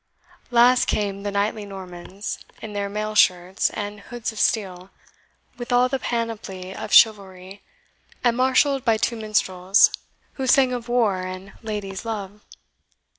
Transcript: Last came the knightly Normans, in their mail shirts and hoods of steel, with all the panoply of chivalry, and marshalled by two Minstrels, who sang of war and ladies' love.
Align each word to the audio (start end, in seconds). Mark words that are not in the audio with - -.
Last 0.49 0.85
came 0.87 1.21
the 1.21 1.29
knightly 1.29 1.63
Normans, 1.63 2.39
in 2.59 2.73
their 2.73 2.89
mail 2.89 3.13
shirts 3.13 3.69
and 3.69 3.99
hoods 3.99 4.31
of 4.31 4.39
steel, 4.39 4.89
with 5.59 5.71
all 5.71 5.89
the 5.89 5.99
panoply 5.99 6.73
of 6.73 6.91
chivalry, 6.91 7.61
and 8.23 8.35
marshalled 8.35 8.83
by 8.83 8.97
two 8.97 9.15
Minstrels, 9.15 9.91
who 10.41 10.47
sang 10.47 10.73
of 10.73 10.89
war 10.89 11.21
and 11.27 11.53
ladies' 11.61 12.03
love. 12.03 12.41